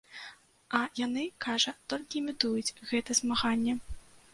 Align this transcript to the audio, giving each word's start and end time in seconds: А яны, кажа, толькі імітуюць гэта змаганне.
А 0.79 0.81
яны, 1.05 1.27
кажа, 1.47 1.75
толькі 1.95 2.13
імітуюць 2.23 2.75
гэта 2.93 3.11
змаганне. 3.23 3.83